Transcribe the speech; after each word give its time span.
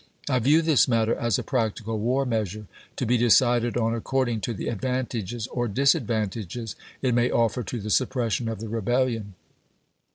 I 0.27 0.39
view 0.39 0.63
this 0.63 0.87
matter 0.87 1.13
as 1.13 1.37
a 1.37 1.43
practical 1.43 1.99
war 1.99 2.25
measure, 2.25 2.65
to 2.95 3.05
be 3.05 3.19
decided 3.19 3.77
on 3.77 3.93
according 3.93 4.41
to 4.41 4.53
the 4.55 4.67
advantages 4.67 5.45
or 5.45 5.67
disadvantages 5.67 6.75
it 7.03 7.13
may 7.13 7.29
offer 7.29 7.61
to 7.61 7.79
the 7.79 7.91
suppression 7.91 8.49
of 8.49 8.59
the 8.59 8.67
Re 8.67 8.81
bellion. 8.81 9.33